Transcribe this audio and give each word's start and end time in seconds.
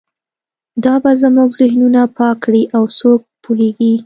دا 0.83 0.93
به 1.03 1.11
زموږ 1.21 1.49
ذهنونه 1.61 2.01
پاک 2.17 2.37
کړي 2.45 2.63
او 2.75 2.83
څوک 2.97 3.21
پوهیږي 3.43 3.93